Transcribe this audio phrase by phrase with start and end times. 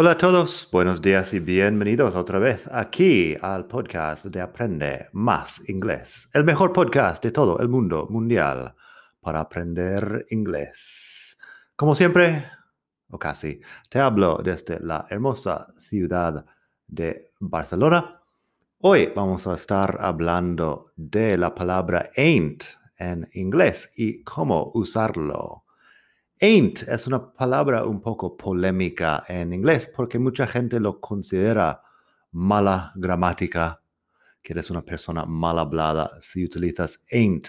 [0.00, 5.68] Hola a todos, buenos días y bienvenidos otra vez aquí al podcast de Aprende Más
[5.68, 8.76] Inglés, el mejor podcast de todo el mundo mundial
[9.20, 11.36] para aprender inglés.
[11.74, 12.44] Como siempre,
[13.10, 16.46] o casi, te hablo desde la hermosa ciudad
[16.86, 18.22] de Barcelona.
[18.78, 22.62] Hoy vamos a estar hablando de la palabra ain't
[22.98, 25.64] en inglés y cómo usarlo.
[26.40, 31.82] Ain't es una palabra un poco polémica en inglés porque mucha gente lo considera
[32.30, 33.82] mala gramática,
[34.40, 37.48] que eres una persona mal hablada si utilizas ain't.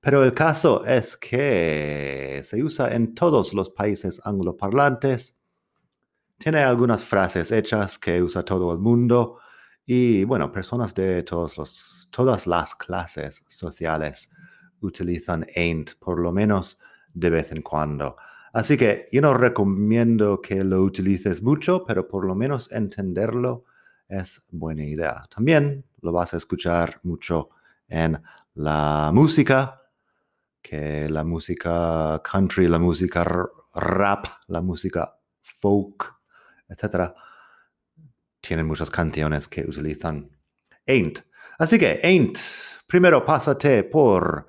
[0.00, 5.44] Pero el caso es que se usa en todos los países angloparlantes.
[6.38, 9.38] Tiene algunas frases hechas que usa todo el mundo
[9.84, 14.32] y bueno, personas de todos los, todas las clases sociales
[14.80, 16.80] utilizan ain't, por lo menos
[17.14, 18.16] de vez en cuando.
[18.52, 23.64] Así que yo no recomiendo que lo utilices mucho, pero por lo menos entenderlo
[24.08, 25.24] es buena idea.
[25.34, 27.50] También lo vas a escuchar mucho
[27.88, 28.22] en
[28.54, 29.80] la música,
[30.60, 33.24] que la música country, la música
[33.74, 36.14] rap, la música folk,
[36.68, 37.12] etc.
[38.40, 40.30] Tienen muchas canciones que utilizan
[40.86, 41.20] ain't.
[41.58, 42.38] Así que ain't,
[42.86, 44.46] primero pásate por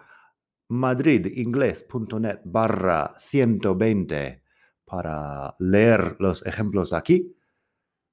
[0.73, 4.43] madridingles.net barra 120
[4.85, 7.37] para leer los ejemplos aquí.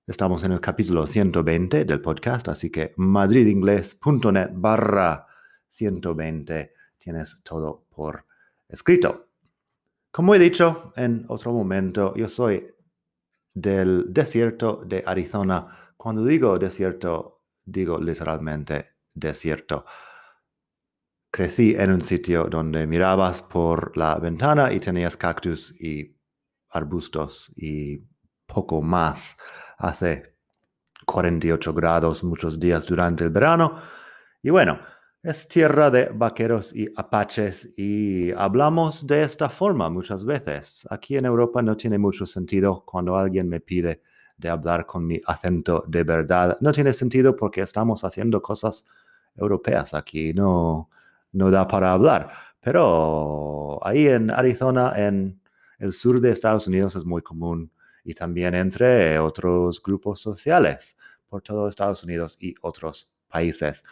[0.06, 5.27] Estamos en el capítulo 120 del podcast, así que madridingles.net barra
[5.70, 8.27] 120 tienes todo por
[8.69, 9.28] escrito.
[10.11, 12.67] Como he dicho en otro momento, yo soy
[13.55, 15.92] del desierto de Arizona.
[15.96, 19.86] Cuando digo desierto, digo literalmente desierto
[21.30, 26.17] crecí en un sitio donde mirabas por la ventana y tenías cactus y
[26.70, 27.98] arbustos y
[28.46, 29.36] poco más.
[29.79, 30.36] Hace
[31.07, 33.80] 48 grados muchos días durante el verano.
[34.42, 34.80] Y bueno,
[35.23, 40.86] es tierra de vaqueros y apaches y hablamos de esta forma muchas veces.
[40.90, 44.02] Aquí en Europa no tiene mucho sentido cuando alguien me pide
[44.36, 46.57] de hablar con mi acento de verdad.
[46.61, 48.86] No tiene sentido porque estamos haciendo cosas
[49.36, 50.33] europeas aquí.
[50.33, 50.89] No,
[51.33, 52.33] no da para hablar.
[52.61, 55.41] Pero ahí en Arizona, en
[55.79, 57.73] el sur de Estados Unidos, es muy común
[58.05, 60.96] y también entre otros grupos sociales
[61.29, 63.85] por todo Estados Unidos y otros países.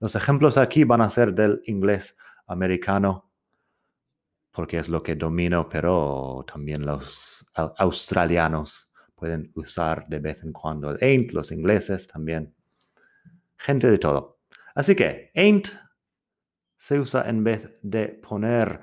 [0.00, 2.16] Los ejemplos aquí van a ser del inglés
[2.46, 3.30] americano,
[4.52, 10.90] porque es lo que domino, pero también los australianos pueden usar de vez en cuando
[10.90, 12.54] el ain't, los ingleses también,
[13.56, 14.38] gente de todo.
[14.74, 15.68] Así que ain't
[16.84, 18.78] se usa en vez de poner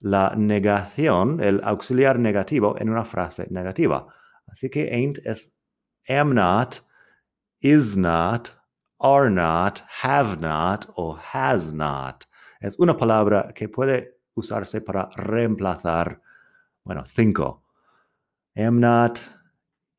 [0.00, 4.08] la negación, el auxiliar negativo, en una frase negativa.
[4.48, 5.52] Así que ain't es
[6.08, 6.80] am not,
[7.60, 8.50] is not,
[8.98, 12.26] are not, have not o has not.
[12.60, 16.20] Es una palabra que puede usarse para reemplazar,
[16.84, 17.62] bueno, cinco.
[18.56, 19.20] Am not,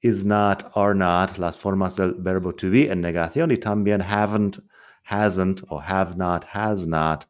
[0.02, 4.62] is not, are not, las formas del verbo to be en negación y también haven't,
[5.04, 7.26] hasn't o have not, has not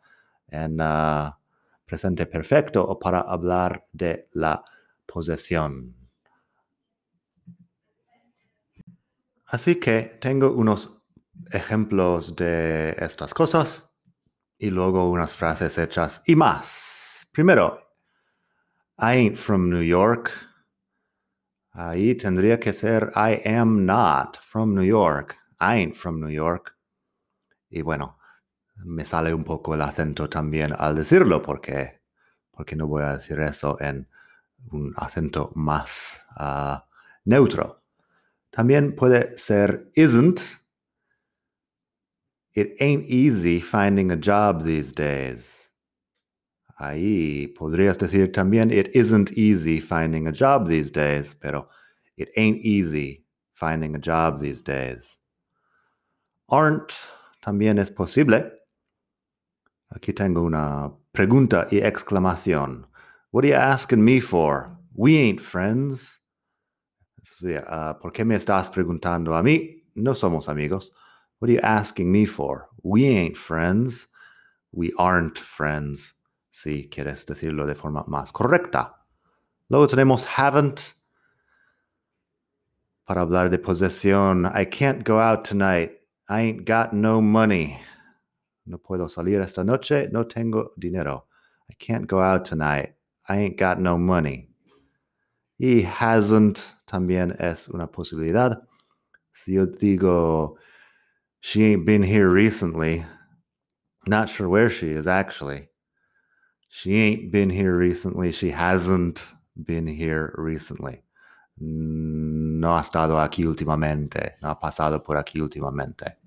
[0.47, 1.39] en ah,
[1.85, 4.63] presente perfecto o para hablar de la
[5.05, 5.95] posesión.
[9.47, 11.07] Así que tengo unos
[11.51, 13.95] ejemplos de estas cosas
[14.57, 17.27] y luego unas frases hechas y más.
[17.31, 17.79] Primero,
[18.97, 20.31] I ain't from New York.
[21.71, 25.37] Ahí tendría que ser I am not from New York.
[25.59, 26.75] I ain't from New York.
[27.69, 28.17] Y bueno,
[28.83, 32.01] me sale un poco el acento también al decirlo, porque,
[32.51, 34.07] porque no voy a decir eso en
[34.71, 36.85] un acento más ah,
[37.25, 37.83] neutro.
[38.51, 40.39] También puede ser isn't.
[42.53, 45.73] It ain't easy finding a job these days.
[46.77, 51.69] Ahí podrías decir también it isn't easy finding a job these days, pero
[52.17, 55.21] it ain't easy finding a job these days.
[56.49, 56.93] Aren't
[57.41, 58.54] también es posible
[59.91, 62.87] Aquí tengo una pregunta y exclamación.
[63.31, 64.69] What are you asking me for?
[64.93, 66.19] We ain't friends.
[67.43, 69.83] Uh, ¿Por qué me estás preguntando a mí?
[69.95, 70.91] No somos amigos.
[71.39, 72.69] What are you asking me for?
[72.83, 74.07] We ain't friends.
[74.71, 76.15] We aren't friends.
[76.55, 79.05] si quieres decirlo de forma más correcta.
[79.67, 80.95] Luego tenemos haven't
[83.05, 84.45] para hablar de posesión.
[84.55, 85.91] I can't go out tonight.
[86.29, 87.77] I ain't got no money.
[88.65, 90.09] No puedo salir esta noche.
[90.11, 91.25] No tengo dinero.
[91.69, 92.95] I can't go out tonight.
[93.27, 94.49] I ain't got no money.
[95.59, 98.61] Y hasn't también es una posibilidad.
[99.33, 100.57] Si yo digo,
[101.41, 103.05] she ain't been here recently,
[104.07, 105.69] not sure where she is actually.
[106.69, 108.31] She ain't been here recently.
[108.31, 109.25] She hasn't
[109.63, 111.03] been here recently.
[111.57, 114.33] No ha estado aquí últimamente.
[114.41, 116.17] No ha pasado por aquí últimamente.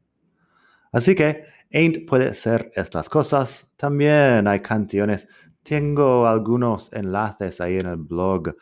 [0.92, 3.70] Así que ain't puede ser estas cosas.
[3.76, 5.28] También hay canciones.
[5.62, 8.54] Tengo algunos enlaces ahí en el blog.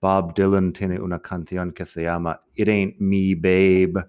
[0.00, 4.06] Bob Dylan tiene una canción que se llama It Ain't Me Babe.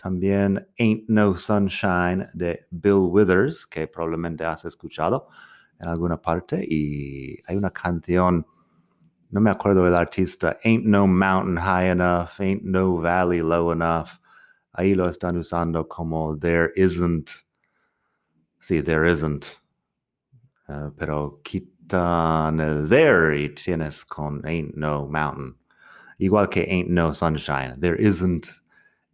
[0.00, 5.28] También Ain't No Sunshine de Bill Withers, que probablemente has escuchado
[5.80, 6.64] en alguna parte.
[6.68, 8.46] Y hay una canción,
[9.30, 14.08] no me acuerdo del artista, Ain't No Mountain High Enough, Ain't No Valley Low Enough.
[14.78, 17.28] Ahí lo están usando como There Isn't.
[18.60, 19.60] Sí, There Isn't.
[20.68, 25.56] Uh, pero quitan el there y tienes con Ain't No Mountain.
[26.18, 27.80] Igual que Ain't No Sunshine.
[27.80, 28.62] There isn't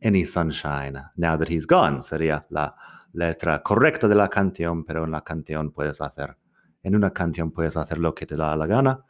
[0.03, 2.03] any sunshine now that he's gone.
[2.03, 2.77] Sería la
[3.15, 6.37] letra correcta de la canción, pero en la canción puedes hacer,
[6.83, 9.03] en una canción puedes hacer lo que te da la gana,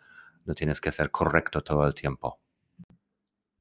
[0.44, 2.43] no tienes que ser correcto todo el tiempo.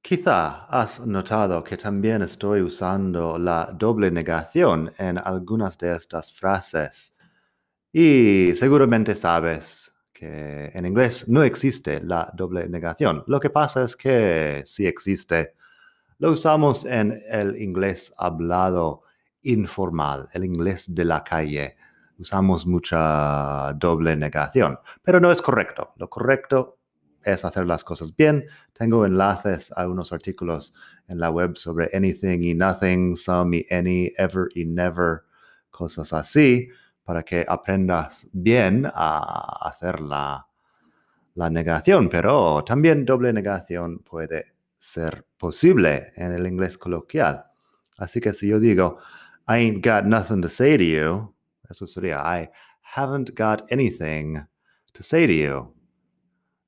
[0.04, 7.16] Quizá has notado que también estoy usando la doble negación en algunas de estas frases.
[7.92, 13.24] Y seguramente sabes que en inglés no existe la doble negación.
[13.28, 15.56] Lo que pasa es que sí existe
[16.24, 19.04] lo usamos en el inglés hablado
[19.42, 21.76] informal, el inglés de la calle.
[22.18, 25.94] Usamos mucha doble negación, pero no es correcto.
[25.98, 26.78] Lo correcto
[27.24, 28.46] es hacer las cosas bien.
[28.74, 30.74] Tengo enlaces a unos artículos
[31.08, 35.24] en la web sobre anything y nothing, some y any, ever y never,
[35.70, 36.70] cosas así,
[37.04, 40.48] para que aprendas bien a hacer la,
[41.36, 42.10] la negación.
[42.10, 47.46] Pero también doble negación puede ser posible en el inglés coloquial.
[47.98, 48.98] Así que si yo digo,
[49.48, 51.36] I ain't got nothing to say to you,
[51.70, 52.50] eso sería, I
[52.82, 54.46] haven't got anything
[54.94, 55.74] to say to you.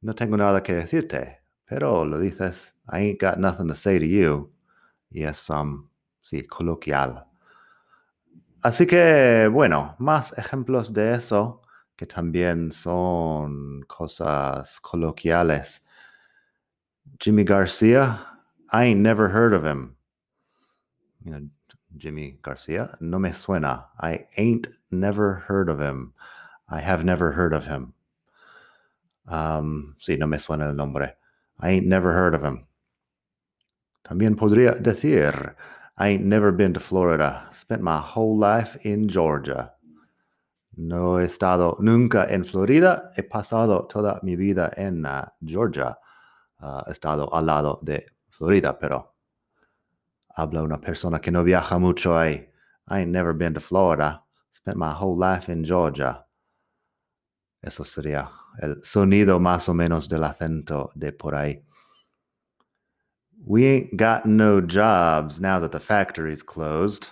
[0.06, 4.06] No tengo nada que decirte, pero lo dices, I ain't got nothing to say to
[4.06, 4.52] you.
[5.10, 5.90] Y es, um,
[6.22, 7.26] sí, coloquial.
[8.62, 11.64] Así que, bueno, más ejemplos de eso
[11.96, 15.82] que también son cosas coloquiales.
[17.20, 18.28] Jimmy Garcia,
[18.72, 19.96] I ain't never heard of him.
[21.24, 21.50] You know,
[21.98, 23.88] Jimmy Garcia, no me suena.
[24.00, 26.14] I ain't never heard of him.
[26.70, 27.95] I have never heard of him.
[29.28, 31.16] Um, sí, no me suena el nombre.
[31.60, 32.68] I ain't never heard of him.
[34.04, 35.56] También podría decir,
[35.98, 37.48] I ain't never been to Florida.
[37.52, 39.74] Spent my whole life in Georgia.
[40.78, 43.12] No he estado nunca en Florida.
[43.16, 45.98] He pasado toda mi vida en uh, Georgia.
[46.62, 49.16] uh, estado al lado de Florida, pero
[50.36, 52.50] habla una persona que no viaja mucho ahí.
[52.88, 54.22] I ain't never been to Florida.
[54.54, 56.26] Spent my whole life in Georgia.
[57.62, 61.64] Eso sería el sonido más o menos del acento de por ahí.
[63.46, 67.08] We ain't got no jobs now that the factory's closed.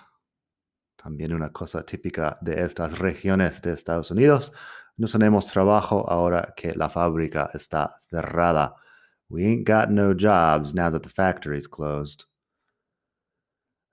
[0.98, 4.52] También una cosa típica de estas regiones de Estados Unidos.
[4.98, 8.74] No tenemos trabajo ahora que la fábrica está cerrada.
[9.30, 12.26] We ain't got no jobs now that the factory's closed.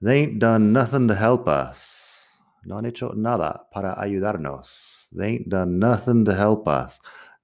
[0.01, 2.29] They ain't done nothing to help us.
[2.65, 5.09] No han hecho nada para ayudarnos.
[5.13, 7.01] They ain't done nothing to help us.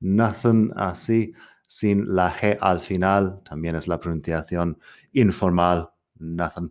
[0.07, 1.35] Nothing así,
[1.67, 4.79] sin la G al final, también es la pronunciación
[5.13, 5.91] informal.
[6.19, 6.71] Nothing.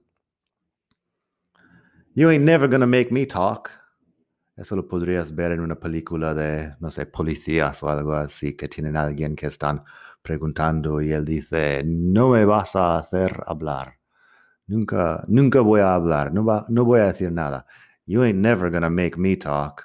[2.13, 3.69] You ain't never gonna make me talk.
[4.55, 8.69] Eso lo podrías ver en una película de, no sé, policías o algo así, que
[8.69, 9.83] tienen a alguien que están
[10.21, 13.99] preguntando y él dice, no me vas a hacer hablar.
[14.67, 17.65] Nunca, nunca voy a hablar, no, va, no voy a decir nada.
[18.05, 19.83] You ain't never gonna make me talk.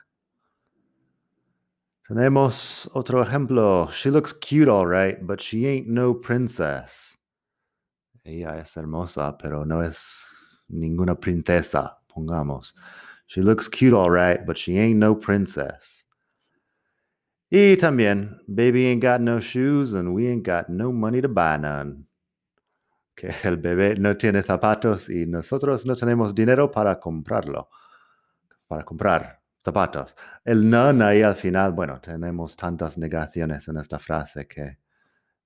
[2.10, 3.88] Tenemos otro ejemplo.
[3.92, 7.16] She looks cute all right, but she ain't no princess.
[8.24, 10.26] Ella es hermosa, pero no es
[10.68, 12.74] ninguna princesa, pongamos.
[13.28, 16.04] She looks cute all right, but she ain't no princess.
[17.48, 21.58] Y también, baby ain't got no shoes and we ain't got no money to buy
[21.58, 22.06] none.
[23.14, 27.68] Que el bebé no tiene zapatos y nosotros no tenemos dinero para comprarlo.
[28.66, 29.39] Para comprar.
[29.62, 30.16] Zapatos.
[30.44, 34.78] El none ahí al final, bueno, tenemos tantas negaciones en esta frase que,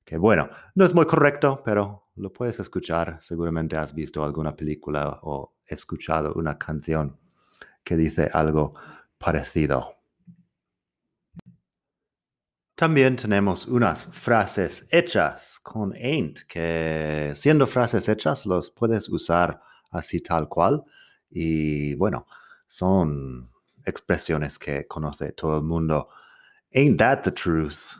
[0.05, 3.19] que, bueno, no es muy correcto, pero lo puedes escuchar.
[3.21, 7.19] Seguramente has visto alguna película o escuchado una canción
[7.83, 8.75] que dice algo
[9.19, 9.95] parecido.
[12.77, 19.61] También tenemos unas frases hechas con ain't, que siendo frases hechas los puedes usar
[19.93, 20.83] así tal cual.
[21.31, 22.27] Y bueno,
[22.67, 23.54] son
[23.87, 26.09] expresiones que conoce todo el mundo.
[26.75, 27.97] Ain't that the truth?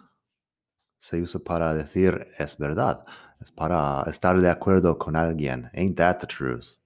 [0.99, 3.05] Se usa para decir es verdad.
[3.41, 5.71] Es para estar de acuerdo con alguien.
[5.75, 6.77] Ain't that the truth?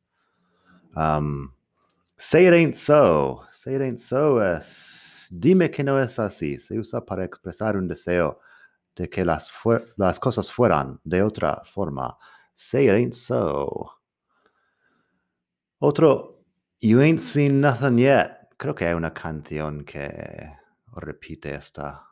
[0.97, 1.53] Um,
[2.17, 3.43] say it ain't so.
[3.53, 4.99] Say it ain't so es
[5.31, 8.41] dime que no es así, se usa para expresar un deseo
[8.97, 9.51] de que las,
[9.97, 12.17] las cosas fueran de otra forma.
[12.55, 13.93] Say it ain't so.
[15.81, 16.41] Otro,
[16.81, 18.38] you ain't seen nothing yet.
[18.59, 20.53] Creo que hay una canción que
[20.97, 22.05] repite esta,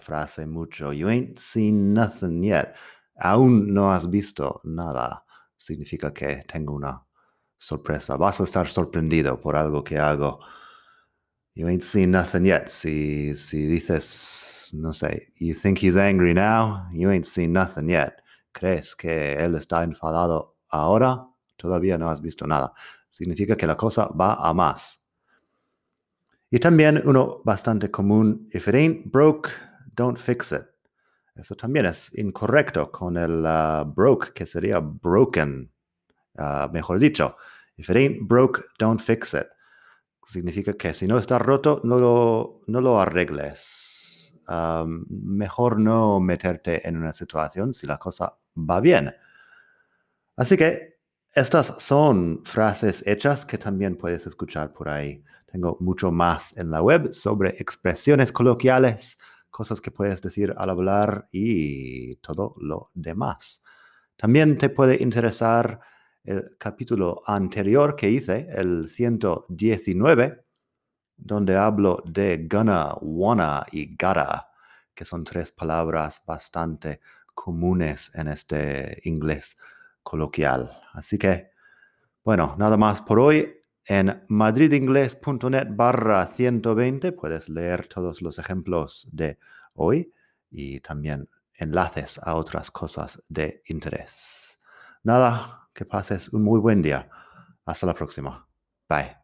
[0.00, 0.92] frase mucho.
[0.92, 2.74] You ain't seen nothing yet.
[3.20, 5.24] Aún no has visto nada.
[5.56, 7.06] Significa que tengo una
[7.56, 8.16] sorpresa.
[8.16, 10.40] Vas a estar sorprendido por algo que hago.
[11.54, 12.66] You ain't seen nothing yet.
[12.66, 18.20] Si, si dices, no sé, you think he's angry now, you ain't seen nothing yet.
[18.52, 21.28] ¿Crees que él está enfadado ahora?
[21.56, 22.72] Todavía no has visto nada.
[23.08, 25.03] Significa que la cosa va a más.
[26.54, 29.50] Y también uno bastante común, if it ain't broke,
[29.96, 30.62] don't fix it.
[31.34, 35.72] Eso también es incorrecto con el uh, broke, que sería broken,
[36.38, 37.36] uh, mejor dicho.
[37.76, 39.48] If it ain't broke, don't fix it
[40.26, 44.34] significa que si no está roto, no lo, no lo arregles.
[45.08, 49.14] mejor no meterte en una situación si la cosa va bien.
[50.36, 50.93] Así que
[51.34, 55.24] estas son frases hechas que también puedes escuchar por ahí.
[55.50, 59.18] Tengo mucho más en la web sobre expresiones coloquiales,
[59.50, 63.64] cosas que puedes decir al hablar y todo lo demás.
[64.16, 65.80] También te puede interesar
[66.22, 70.44] el capítulo anterior que hice, el 119,
[71.16, 74.50] donde hablo de gonna, wanna y gotta,
[74.94, 77.00] que son tres palabras bastante
[77.34, 79.56] comunes en este inglés
[80.04, 80.70] coloquial.
[80.92, 81.50] Así que,
[82.22, 83.52] bueno, nada más por hoy.
[83.86, 89.38] En madridingles.net barra 120 puedes leer todos los ejemplos de
[89.74, 90.10] hoy
[90.50, 94.58] y también enlaces a otras cosas de interés.
[95.02, 97.10] Nada, que pases un muy buen día.
[97.66, 98.46] Hasta la próxima.
[98.88, 99.23] Bye.